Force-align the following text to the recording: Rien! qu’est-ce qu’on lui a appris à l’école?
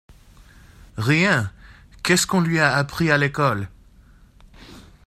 Rien! 0.97 1.51
qu’est-ce 2.01 2.25
qu’on 2.25 2.41
lui 2.41 2.57
a 2.57 2.75
appris 2.75 3.11
à 3.11 3.19
l’école? 3.19 3.69